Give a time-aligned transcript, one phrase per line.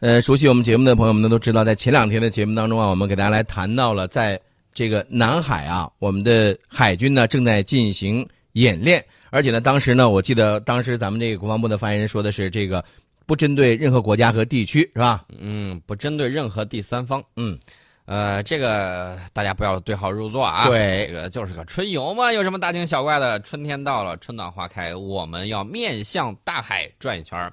[0.00, 4.40] 呃，熟悉我们节目的朋友们呢，都知道，在前两天的节目当中啊，我们给大家来谈到了，在
[4.72, 12.84] 这个南海啊，我们的海军呢正在进行演练，而且呢，当时呢，我记得当时咱们这个国防部的发言人说的是，这个
[13.26, 15.24] 不针对任何国家和地区，是吧？
[15.36, 17.20] 嗯，不针对任何第三方。
[17.34, 17.58] 嗯，
[18.04, 20.68] 呃，这个大家不要对号入座啊。
[20.68, 23.40] 对这个就是个春游嘛，有什么大惊小怪的？
[23.40, 27.52] 春天到了，春暖花开，我们要面向大海转一圈儿。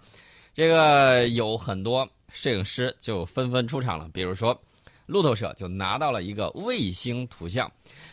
[0.54, 4.60] 这个有很多摄影师就纷纷出场了，比如说
[5.06, 7.71] 路透社就拿到了一个卫星图像，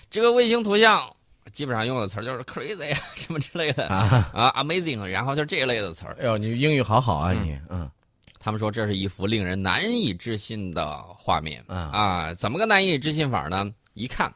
[0.08, 1.12] 这个卫星图像
[1.50, 6.16] 基本上用的词儿就是 crazy 啊什么之类的啊，啊，amazing，然后就这一类的词儿。
[6.20, 7.90] 哎呦，你英语好好啊，你，嗯
[8.38, 12.34] 他们说这是一幅令人难以置信的画面啊啊！
[12.34, 13.72] 怎么个难以置信法呢？
[13.94, 14.32] 一看，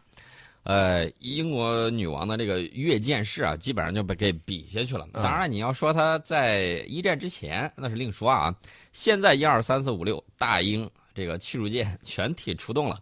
[0.66, 5.06] 呃，英国女王的这个阅舰式啊，基本上就被给比下去了。
[5.12, 8.52] 嗯当然，你要说她在一战之前，那是另说啊。
[8.92, 12.98] 现在一二三四五六大英这个驱逐舰 全体出动了，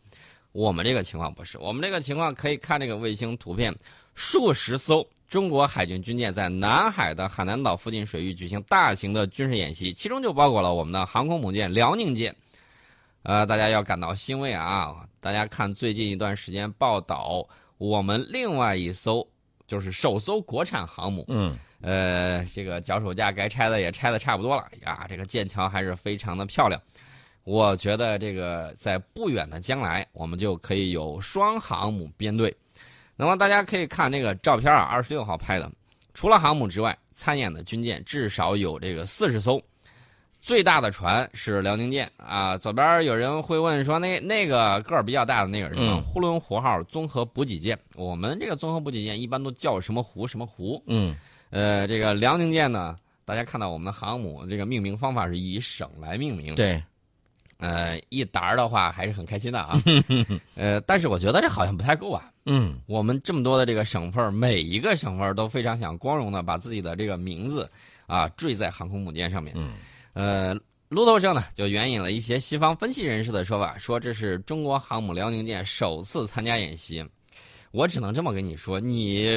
[0.52, 3.74] 我们这个情况不是，我们这个情况可以看这个卫星图片，
[4.14, 12.36] 数十艘中国海军军舰在南海的海南岛附近水域举行大型的军事演习，其中就包括了我们的航空母舰辽宁舰。
[13.24, 14.94] 呃，大家要感到欣慰啊！
[15.18, 17.46] 大家看最近一段时间报道，
[17.78, 19.26] 我们另外一艘
[19.66, 26.78] 就是首艘国产航母，嗯呃，这个脚手架该拆的也拆的差不多了呀，这个舰桥还是非常的漂亮。
[27.44, 32.54] 我觉得这个在不远的将来，我们就可以有双航母编队。
[33.16, 35.72] 那么大家可以看这个照片啊，二十六号拍的，
[36.12, 39.58] 除了航母之外，参演的军舰至少有这个四十艘。
[40.44, 45.94] 最大的船是辽宁舰啊，左边有人会问说那那个个儿比较大的那个是什么？
[45.94, 47.78] 嗯呼伦湖号综合补给舰。
[47.96, 50.82] 我们这个综合补给舰一般都叫什么湖什么湖。
[50.86, 51.16] 嗯
[51.48, 56.54] 呃，这个辽宁舰呢，大家看到我们的航母这个命名方法是以省来命名。
[56.54, 56.82] 对，
[57.56, 59.82] 呃，一沓儿的话还是很开心的啊。
[60.56, 62.30] 呃，但是我觉得这好像不太够啊。
[62.44, 67.66] 嗯我们这么多的这个省份，每一个省份都非常想光荣的把自己的这个名字
[68.06, 69.54] 啊缀在航空母舰上面。
[69.56, 69.72] 嗯
[70.14, 70.54] 呃，
[70.88, 77.04] 路透社呢就援引了一些西方分析人士的说法，说这是中国航母辽宁舰首次参加演习。
[77.72, 79.28] 我只能这么跟你说，你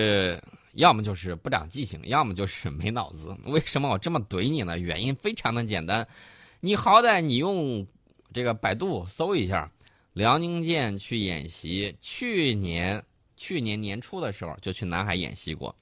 [0.74, 3.36] 要么就是不长记性，要么就是没脑子。
[3.46, 4.78] 为什么我这么怼你呢？
[4.78, 6.08] 原因非常的简单，
[6.60, 7.86] 你好歹你用
[8.32, 9.72] 这个百度搜一下，
[10.14, 13.04] 辽宁舰去演习，去年
[13.36, 15.76] 去年年初的时候就去南海演习过，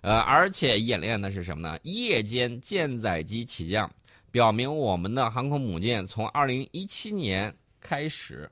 [0.00, 1.78] 呃，而且演练的是什么呢？
[1.84, 3.88] 夜间舰载机起降。
[4.32, 8.50] 表明我们的航空母舰从二零一七年开始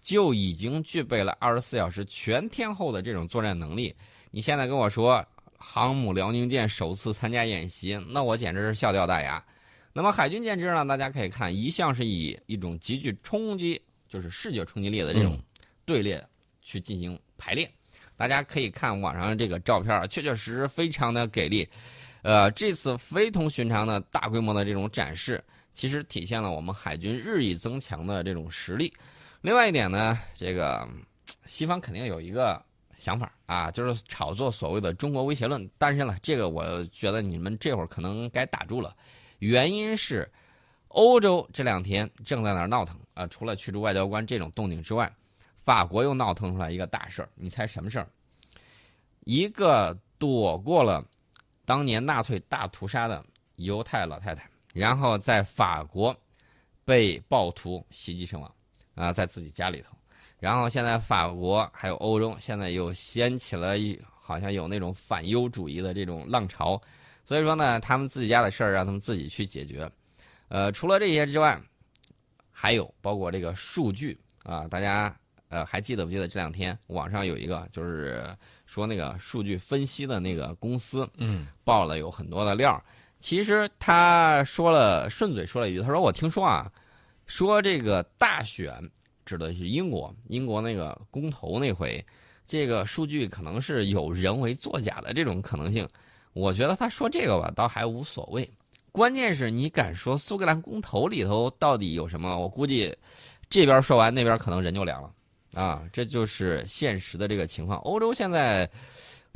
[0.00, 3.94] 就已经具备了二十四小时全天候的这种作战能力。
[4.30, 5.24] 你现在跟我说
[5.58, 9.44] 航母辽宁舰首次参加演习，那我简直是笑掉大牙。
[9.92, 15.42] 那么海军舰只呢，大家可以看，一向是以一种极具冲击，就是视觉冲击力的这种嗯
[15.84, 16.24] 队列
[16.62, 17.70] 去进行排列。
[18.16, 21.68] 大家可以看网上的这个照片，确确实实非常的给力。
[22.22, 25.42] 呃，这次非同寻常的大规模的这种展示，
[25.72, 28.92] 其实体现了我们海军日益增强的这种实力。
[29.40, 30.86] 另外一点呢，这个
[31.46, 32.62] 西方肯定有一个
[32.98, 35.68] 想法啊，就是炒作所谓的中国威胁论。
[35.78, 38.94] 但是呢，这个我觉得你们这会儿可能该打住了，
[39.38, 40.30] 原因是
[40.88, 45.10] 欧洲这两天正在那闹腾啊、除了驱逐外交官这种动静之外，
[45.62, 48.08] 法国又闹腾出来一个大事儿，你猜什么事儿？
[49.24, 51.02] 一个躲过了
[51.70, 56.12] 当年纳粹大屠杀的犹太老太太，然后在法国
[56.84, 58.52] 被暴徒袭击身亡，
[58.96, 59.96] 啊、在自己家里头，
[60.40, 66.82] 然后现在法国还有欧洲现在又掀起了一好像有那种反犹主义的这种浪潮，
[67.24, 69.88] 所以说呢，他们自己家的事儿让他们自己去解决。
[70.48, 71.56] 呃，除了这些之外，
[72.50, 75.16] 还有包括这个数据啊，大家
[75.50, 78.24] 呃还记得不记得这两天网上有一个就是
[78.64, 82.82] 说那个数据分析的那个公司，嗯爆了有很多的料。
[83.18, 86.72] 其实他说了顺嘴说了一句，他说我听说啊，
[87.26, 88.72] 说这个大选
[89.26, 92.02] 指的是英国，英国那个公投那回，
[92.46, 95.86] 这个数据可能是有人为作假的这种可能性。
[96.32, 98.50] 我觉得他说这个吧，倒还无所谓。
[98.90, 102.38] 关键是你敢说苏格兰公投里头到底有什么？
[102.38, 102.96] 我估计
[103.50, 105.12] 这边说完，那边可能人就凉了
[105.54, 105.82] 啊！
[105.92, 107.78] 这就是现实的这个情况。
[107.80, 108.68] 欧洲现在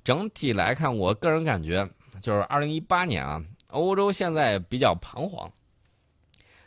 [0.03, 1.89] 整体来看，我个人感觉
[2.23, 5.51] 就是二零一八年啊，欧洲现在比较彷徨，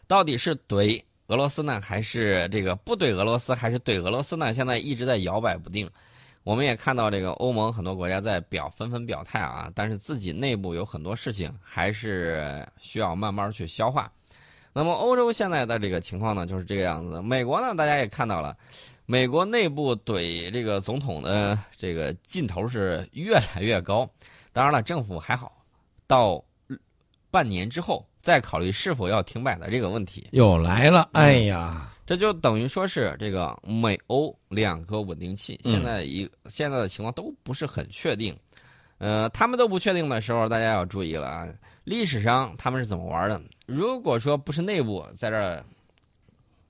[0.08, 4.54] 到底是怼俄罗斯呢，还是这个不怼俄罗斯，还是怼俄罗斯呢？
[4.54, 5.90] 现在一直在摇摆不定。
[6.44, 14.10] 我们也看到这个欧盟很多国家在表纷纷表态啊，但是自己内部有很多事情还是需要慢慢去消化。
[14.72, 17.22] 那么欧洲现在的这个情况呢，就是这个样子。
[17.22, 18.56] 美国呢，大家也看到了，
[19.10, 24.08] 美国内部怼这个总统的这个劲头是越来越高。
[24.52, 25.64] 当然了，政府还好，
[26.06, 26.44] 到
[27.32, 30.28] 半年之后再考虑是否要停摆的这个问题。
[30.32, 38.38] 又来了，哎呀，这就等于说是这个美欧两个稳定器，嗯现在一现在的情况都不是很确定。
[38.98, 41.48] 呃，他们都不确定的时候，大家要注意了啊！
[41.86, 43.42] 历史上他们是怎么玩的？
[43.68, 45.64] 如果说不是内部在这儿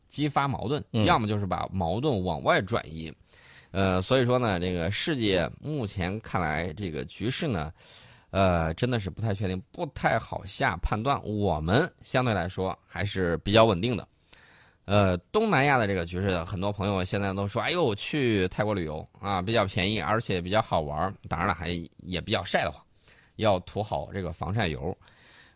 [0.09, 3.13] 激发矛盾，嗯要么就是把矛盾往外转移。
[3.71, 7.71] 呃，所以说呢，这个世界目前看来这个局势呢，
[8.31, 11.21] 呃，真的是不太确定，不太好下判断。
[11.23, 14.07] 我们相对来说还是比较稳定的。
[14.85, 21.13] 呃，东南亚的这个局势，很多朋友现在都说，哎呦，去泰国旅游啊，比较便宜，而且比较好玩儿。
[21.27, 21.67] 当然了，还
[22.03, 22.81] 也比较晒得慌，
[23.35, 24.97] 要涂好这个防晒油。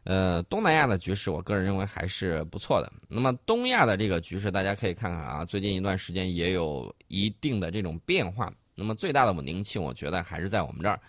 [0.03, 2.91] 呃，东南亚的局势，我个人认为还是不错的。
[3.07, 8.51] 那么东亚的这个局势，大家可以看看啊，最近一段时间也有一定的这种变化。
[8.73, 10.99] 那么最大的稳定器，我觉得还是在我们这儿。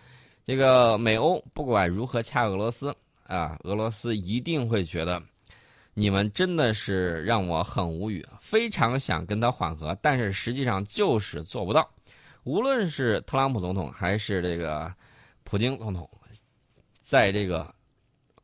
[0.45, 2.95] 这个美欧不管如何掐俄罗斯
[3.27, 5.23] 啊，俄罗斯一定会觉得
[5.95, 11.89] 你们真的是让我很无语，非常想跟他缓和，但是实际上就是做不到。
[12.45, 14.93] 无论是特朗普总统还是这个
[15.45, 16.07] 普京总统，
[17.01, 17.73] 在这个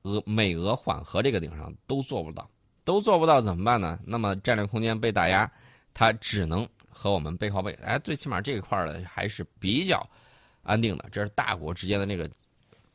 [0.09, 2.49] 俄美俄缓和这个顶上都做不到，
[2.85, 3.99] 都做不到怎么办呢？
[4.05, 5.51] 那么战略空间被打压，
[5.93, 7.73] 他只能和我们背靠背。
[7.83, 10.05] 哎，最起码这一块儿呢还是比较
[10.63, 12.29] 安定的，这是大国之间的那个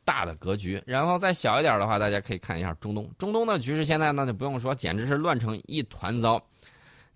[0.04, 0.82] 大的格局。
[0.84, 6.42] 然后再小一点的话，大家可以看一下中东，中东的局势现在呢就不用说，简直是乱成一团糟。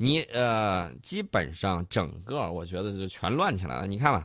[0.00, 3.87] 你呃，基本上整个我觉得就全乱起来了。
[3.87, 4.25] 你看吧，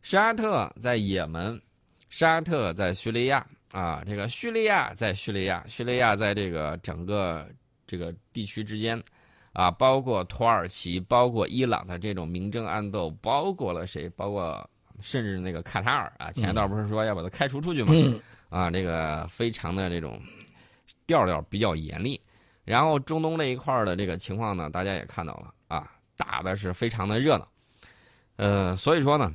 [0.00, 1.60] 沙特在也门，
[2.08, 7.48] 沙特在叙利亚啊，这个叙利亚在叙利亚，叙利亚在这个整个
[7.86, 9.02] 这个地区之间
[9.52, 14.08] 啊，包括土耳其，包括伊朗的这种明争暗斗，包括了谁？
[14.10, 14.68] 包括
[15.00, 17.92] 甚至那个卡塔尔啊，前一段不是说要把它开除出去吗？
[17.94, 18.20] 嗯
[18.50, 20.20] 啊，这个非常的这种
[21.06, 22.20] 调调比较严厉。
[22.64, 27.48] 然后中东这一块的这个情况呢，大家也看到了啊，打的是非常的热闹。
[28.36, 29.32] 呃，所以说呢，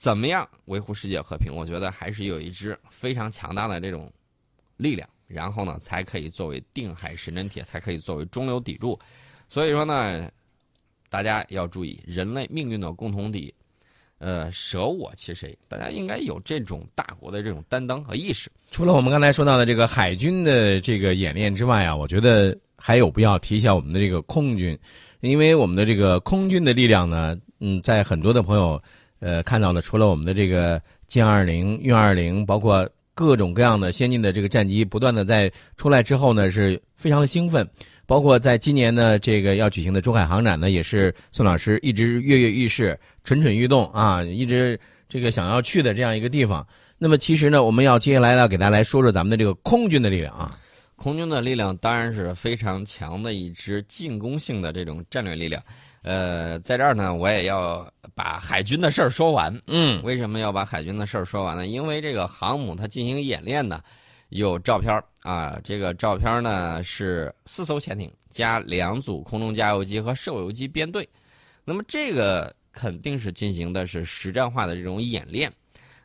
[0.00, 1.54] 怎么样维护世界和平？
[1.54, 4.10] 我觉得还是有一支非常强大的这种
[4.78, 8.98] 力量，然后呢，才可以作为定海神针铁，才可以作为中流砥柱。
[9.46, 10.26] 所以说呢，
[11.10, 13.54] 大家要注意人类命运的共同体。
[14.16, 15.54] 呃，舍我其谁？
[15.68, 18.50] 大家应该有这种大国的这种担当和意识。
[18.70, 24.78] 除了我们刚才说到的这个海军的这个演练之外啊，我觉得还有必要提一下我们的这个空军，
[25.20, 28.82] 因为我们的这个空军的力量呢，嗯，在很多的朋友
[29.20, 37.68] 呃看到了，除了我们的这个歼二零、运二零，包括各种各样的先进的这个战机不断的在出来之后呢，是非常的兴奋。
[38.06, 44.78] 包括在今年呢，这个要举行的珠海航展呢，也是宋老师一直跃跃欲试、蠢蠢欲动啊，一直
[45.08, 46.66] 这个想要去的这样一个地方。
[46.98, 50.58] 那么其实呢，我们要接下来要给大家来说说咱们的这个空军的力量啊。
[50.96, 55.62] 空军的力量当然是非常强的一支进攻性的这种战略力量。
[56.02, 59.54] 呃，在这儿呢，我也要把海军的事儿说完。
[59.66, 61.66] 嗯为什么要把海军的事儿说完呢？
[61.66, 63.82] 因为这个航母它进行演练呢，
[64.30, 71.06] 有照片儿啊，这个照片儿呢是四艘潜艇加两组空中加油机和受油机编队，
[71.64, 75.52] 那么这个肯定是进行的是实战化的这种演练。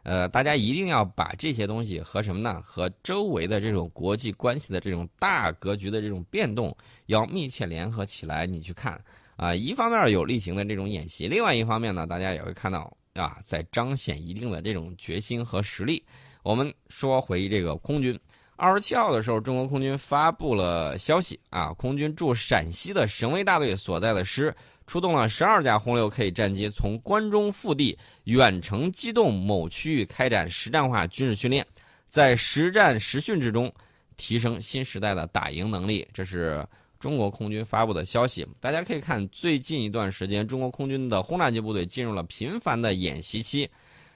[0.04, 2.62] 呃，大家一定要把这些东西和什么呢？
[2.62, 6.76] 和周围的这种国际关系的这种大格局的这种变动
[7.08, 8.46] 要密切联合起来。
[8.46, 9.02] 你去看
[9.36, 16.04] 啊，一方面有例行的这种演习，另外一方面呢，大家也会看到啊，在彰显一定的这种决心和实力。
[16.44, 18.20] 我们说回这个空军，
[18.56, 24.56] 二十七号的时候，中国空军发布了消息啊，空军驻陕西的神威大队所在的师。
[24.88, 31.66] 出动了十二架轰六 K 战机，从关中腹地远程机动某区域开展实战化军事训练，
[32.08, 33.74] 在实战实训之中
[34.16, 36.08] 提升新时代的打赢能力。
[36.14, 36.64] 这是
[37.06, 38.44] 中国空军发布的消息。
[38.60, 43.70] 大家可以看，最近一段时间，中国空军的轰炸机部队进入了频繁的演习期。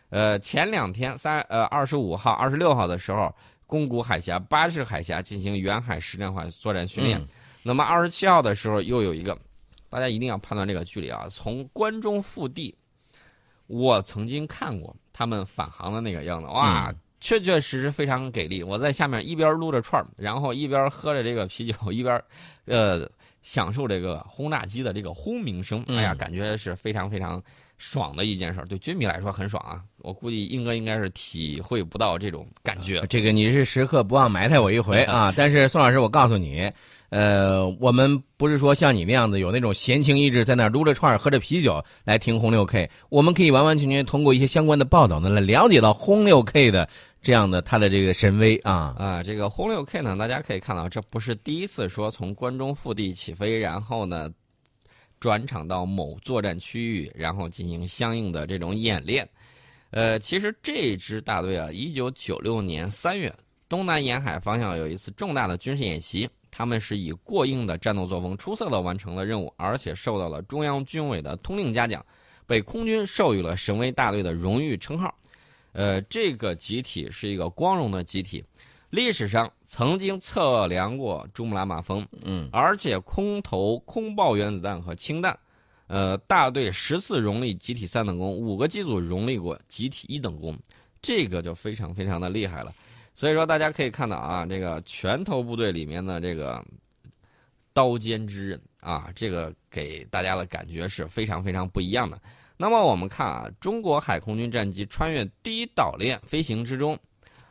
[0.10, 3.32] 呃，前两天三呃二十五号、二十六号的时候，
[3.68, 7.24] 宫古海峡、巴士海峡进行远海实战化作战训练。
[7.62, 9.38] 那么二十七号的时候，又有一个。
[9.92, 11.28] 大家一定要判断这个距离啊！
[11.30, 12.76] 从关中腹地，
[13.68, 18.64] 我曾经看过他们返航的那个样子，哇，确确实实非常给力。
[18.64, 22.22] 我在下面一边撸着串儿，然后一边喝着这个啤酒，一边
[22.66, 23.10] 呃
[23.42, 25.84] 享受这个轰炸机的这个轰鸣声。
[25.88, 27.42] 哎呀，嗯感觉是非常非常
[27.78, 29.82] 爽的一件事儿，对军迷来说很爽啊！
[30.00, 33.06] 我估计英哥应该是体会不到这种感觉。
[33.10, 35.34] 这个你是时刻不忘埋汰我一回 啊！
[35.36, 36.70] 但是宋老师，我告诉你，
[37.10, 46.90] 呃，我们不是说像你那样子有那种闲情逸致在那儿撸着串儿喝着啤酒来听轰六 K，我们可以完完全全通过一些相关的报道呢来了解到轰六 K 的
[47.22, 48.96] 这样的它的这个神威啊。
[48.98, 54.30] 啊，这个轰六 K 呢，大家可以看到，这不是第一次说从关中腹地起飞，然后呢
[55.20, 59.28] 转场到某作战区域，然后进行相应的这种演练。
[59.92, 63.34] 呃，其实这支大队啊，一九九六年三月，
[63.68, 72.06] 东南沿海方向有一次重大的军事演习，他们是以过硬的战斗作风，出色的完成了任务，而且受到了中央军委的通令嘉奖，
[72.46, 75.14] 被空军授予了神威大队的荣誉称号。
[75.72, 78.44] 呃，这个集体是一个光荣的集体，
[78.90, 85.38] 历史上曾经测量过珠穆朗玛峰，嗯，而且空投空爆原子弹和氢弹。
[85.88, 90.56] 呃，大队十次荣立集体三等功，五个机组荣立过集体一等功，
[91.02, 92.72] 这个就非常非常的厉害了。
[93.16, 96.64] 所以说，大家可以看到啊，这个拳头部队里面的这个
[97.80, 102.20] 刀尖之刃啊，这个给大家的感觉是非常非常不一样的。
[102.58, 107.00] 那么我们看啊，中国海空军战机穿越第一岛链飞行之中，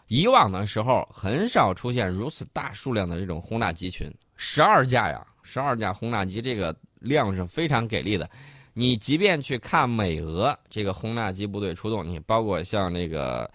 [0.08, 8.28] 以往的时候很少出现如此大数量的这种轰炸机群，十二架呀，十二架轰炸机，这个量是非常给力的。
[8.74, 13.50] 你即便去看美俄这个轰炸机部队出动，你包括像那个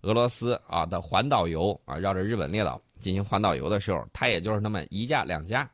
[0.00, 5.70] 俄罗斯啊的环岛游啊，绕着日本列岛进行环岛游的时候，它也就是那么一架两架，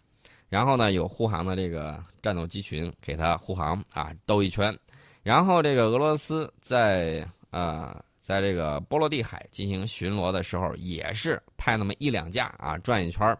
[0.50, 4.78] 然后呢有护航的这个战斗机群给它护航啊兜一圈，
[5.22, 13.34] 然后这个俄罗斯在呃在这个波罗的海进行巡逻的时候，也是派那么一两架啊转一圈，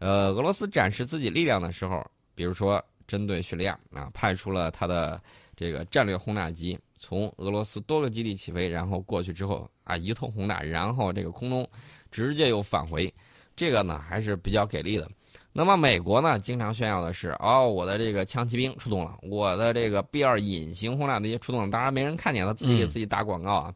[0.00, 2.84] 呃俄罗斯展示自己力量的时候，比如说。
[3.08, 5.18] 针对叙利亚啊，派出了他的
[5.56, 11.66] 这个战略轰炸机，从俄罗斯多个基地起飞，然后过去之后啊，一通轰炸，然后这个空中
[12.10, 13.10] 直接又返回，
[13.56, 15.10] 这个呢还是比较给力的。
[15.58, 23.74] 那么美国呢，经常炫耀的是哦，我的这个枪骑兵出动了，我的这个 B 二隐形轰炸机出动了，当然没人看见，他自己给自己打广告啊。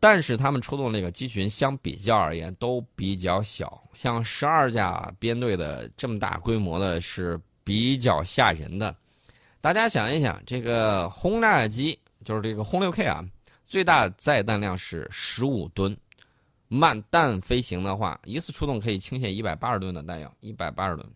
[0.00, 7.40] 但是他们出动这个机群相比较而言都比较小，像十二架编队的这么大规模的是。
[7.66, 8.94] 比较吓人的，
[9.60, 13.24] 大家想一想，这个轰炸机就是这个轰六 K 啊，
[13.66, 15.96] 最大载弹量是十五吨，
[16.68, 21.06] 慢弹飞行的话，一次出动可以倾泻一百八十吨的弹药，一百八十吨，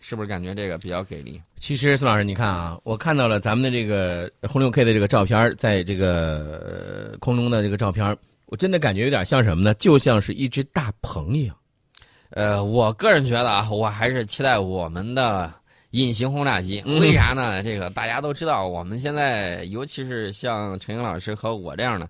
[0.00, 1.40] 是不是感觉这个比较给力？
[1.58, 9.74] 其实孙老师，你看啊，我看到了咱们的这个轰六 K 的这个照片，在这个空中的这个照片，我真的感觉有点像什么呢？
[9.74, 11.56] 就像是一只大鹏一样。
[12.30, 15.52] 呃，我个人觉得啊，我还是期待我们的
[15.90, 16.82] 隐形轰炸机。
[16.82, 17.62] 为啥呢？
[17.62, 22.08] 这个大家都知道，我们现在尤其是像陈英老师和我这样的，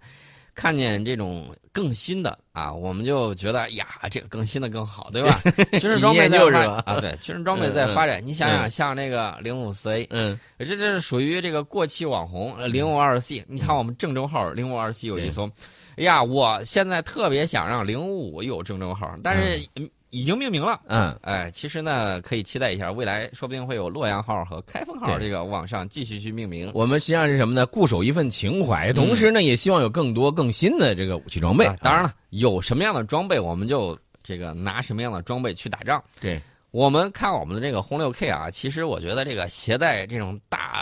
[0.57, 5.41] 看见这种更新的啊，我们就觉得呀，这个更新的更好，对吧？
[5.79, 6.39] 军事装备在
[6.85, 8.21] 啊，对，军事装备在发展。
[8.27, 13.45] 你想想，像那个零五四 A，嗯，这这是属于这个过气网红零五二 C。
[13.47, 15.49] 你看我们郑州号零五二 C 有一艘，
[15.97, 19.69] 哎呀，我现在特别想让零五五有郑州号，但是。
[20.17, 26.71] 已经命名了，嗯，哎，其实呢，可以期待一下，未来说不定会有洛阳号和开封号这个往上继续去命名。
[26.73, 27.67] 我们实际上是什么呢？
[27.67, 31.71] 固守一份情怀，同时呢，也希望有更多更新的这个武器装备。
[31.83, 36.03] 当然了，有什么样的装备，我们就这个拿什么样的装备去打仗。
[36.19, 36.41] 对。
[36.73, 40.76] 我们看我们的这个轰六 K 啊，其实我觉得这个携带这种大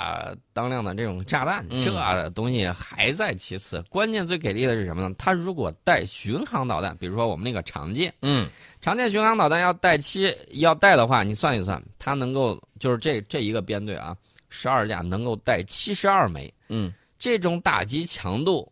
[0.53, 5.15] 当量的这种炸弹，这东西还在其次，关键最给力的是什么呢？
[5.19, 8.49] 它如果带巡航导弹，比如说我们那个长剑，嗯，
[8.81, 14.17] 长剑巡航导弹要带七要带的话，你算一算，它能够就是这这一个编队啊，
[14.49, 18.71] 十二架能够带七十二枚，嗯，这种打击强度，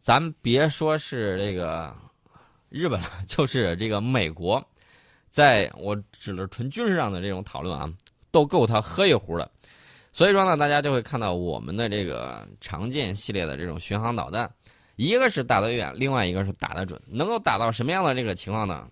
[0.00, 1.94] 咱别说是这个
[2.68, 4.62] 日本了， 就是这个美国。
[5.30, 7.92] 在我指的纯军事上的这种讨论啊，
[8.30, 9.50] 都够他喝一壶的。
[10.14, 14.48] 所以说呢，大家就会看到我们的这个常见系列的这种巡航导弹，
[14.94, 17.02] 一个是打得远，另外一个是打得准。
[17.08, 18.88] 能够打到什么样的这个情况呢？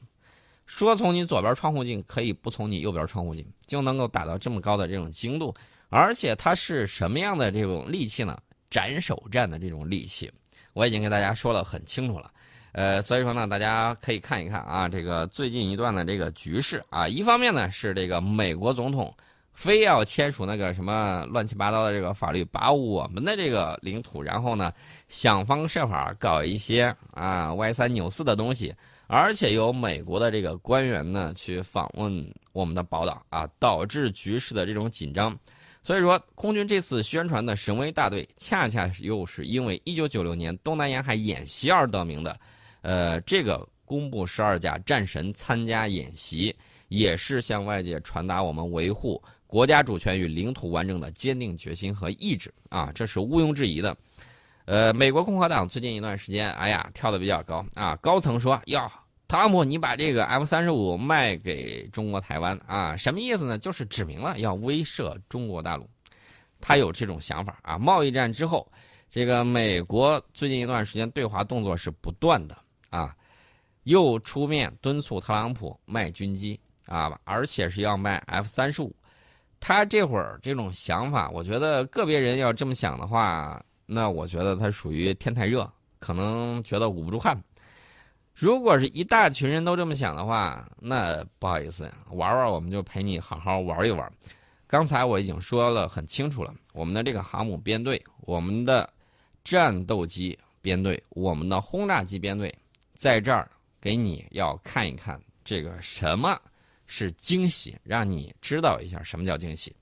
[0.67, 5.55] 说从你左边窗户进可以不从你右边窗户进，就能够打到这么高的这种精度。
[5.91, 8.37] 而且它是什么样的这种利器呢？
[8.69, 10.29] 斩首战的这种利器，
[10.73, 12.33] 我已经给大家说的很清楚了。
[12.73, 19.15] 呃，所以说呢，大家可以看一看啊，这个最近一段的这个局势啊，一方面呢是这个美国总统
[19.53, 24.73] 非要签署那个什么乱七八糟的这个法律，把我们的这个领土，然后呢
[25.09, 28.75] 想方设法搞一些啊歪三扭四的东西，
[29.07, 35.39] 而且有美国的这个官员呢去访问我们的宝岛啊，导致局势的这种紧张。
[35.85, 42.39] 所以说，空军这次宣传的神威大队，恰恰又是因为一九九六年东南沿海演习而得名的。
[42.83, 46.55] 呃，这个公布十二架战神参加演习，
[46.87, 49.21] 也是向外界传达我们维护
[49.53, 53.95] 国家主权与领土完整的坚定决心和意志啊，这是毋庸置疑的。
[54.65, 58.91] 呃，美国共和党最近一段时间，哎呀，跳的比较高啊，高层说要
[59.29, 63.59] 特朗普，你把这个 F 三十五卖给中国台湾啊，什么意思呢？
[63.59, 65.87] 就是指明了要威慑中国大陆，
[66.59, 67.77] 他有这种想法啊。
[67.77, 68.67] 贸易战之后，
[69.11, 72.57] 这个美国最近一段时间对华动作是不断的
[72.89, 73.15] 啊，
[73.83, 78.97] 又出面敦促特朗普卖军机啊，而且是要卖 F 三十五。
[79.65, 87.41] 他这会儿这种想法，我觉得个别人要这么想的话，那我觉得他属于天太热，可能觉得捂不住汗。
[88.35, 94.13] 如果是一大群人都这么想的话，那不好意思，玩玩我们就陪你好好玩一玩。
[94.67, 98.93] 刚才我已经说了很清楚了，我们的这个航母编队、我们的
[99.45, 102.53] 战斗机编队、我们的轰炸机编队，
[102.95, 103.49] 在这儿
[103.81, 106.37] 给你要看一看这个什么
[106.87, 109.75] 是惊喜，让你知道一下什么叫惊喜。